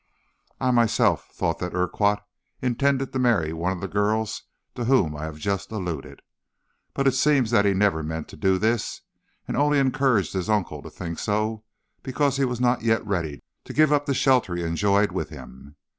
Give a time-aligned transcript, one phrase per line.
[0.59, 2.23] I myself thought that Urquhart
[2.59, 4.41] intended to marry one of the girls
[4.73, 6.23] to whom I have just alluded.
[6.95, 9.01] But it seems that he never meant to do this,
[9.47, 11.65] and only encouraged his uncle to think so
[12.01, 15.75] because he was not yet ready to give up the shelter he enjoyed with him.